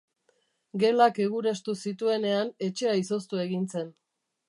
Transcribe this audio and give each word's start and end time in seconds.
Gelak 0.83 1.19
egurastu 1.27 1.77
zituenean 1.85 2.53
etxea 2.71 2.99
izoztu 3.05 3.47
egin 3.49 3.73
zen. 3.75 3.97